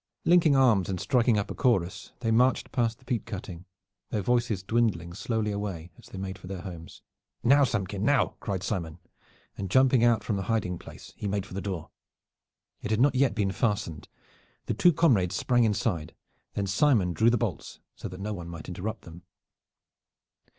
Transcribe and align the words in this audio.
Linking 0.25 0.55
arms 0.55 0.89
and 0.89 0.99
striking 0.99 1.37
up 1.37 1.51
a 1.51 1.53
chorus, 1.53 2.11
they 2.21 2.31
marched 2.31 2.71
past 2.71 2.97
the 2.97 3.05
peat 3.05 3.27
cutting, 3.27 3.65
their 4.09 4.23
voices 4.23 4.63
dwindling 4.63 5.13
slowly 5.13 5.51
away 5.51 5.91
as 5.95 6.07
they 6.07 6.17
made 6.17 6.39
for 6.39 6.47
their 6.47 6.61
homes. 6.61 7.03
"Now, 7.43 7.63
Samkin, 7.63 8.01
now!" 8.01 8.33
cried 8.39 8.63
Simon, 8.63 8.97
and 9.59 9.69
jumping 9.69 10.03
out 10.03 10.23
from 10.23 10.37
the 10.37 10.41
hiding 10.49 10.79
place 10.79 11.13
he 11.17 11.27
made 11.27 11.45
for 11.45 11.53
the 11.53 11.61
door. 11.61 11.91
It 12.81 12.89
had 12.89 12.99
not 12.99 13.13
yet 13.13 13.35
been 13.35 13.51
fastened. 13.51 14.09
The 14.65 14.73
two 14.73 14.91
comrades 14.91 15.35
sprang 15.35 15.65
inside. 15.65 16.15
Then 16.55 16.65
Simon 16.65 17.13
drew 17.13 17.29
the 17.29 17.37
bolts 17.37 17.79
so 17.95 18.07
that 18.07 18.19
none 18.19 18.47
might 18.49 18.67
interrupt 18.67 19.03
them. 19.03 19.21